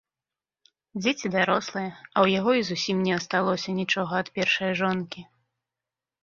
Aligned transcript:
Дзеці 1.01 1.27
дарослыя, 1.35 1.91
а 1.91 2.13
ў 2.25 2.39
яго 2.39 2.51
і 2.61 2.63
зусім 2.71 2.97
не 3.09 3.13
асталося 3.19 3.77
нічога 3.81 4.13
ад 4.23 4.33
першае 4.39 4.71
жонкі. 4.83 5.21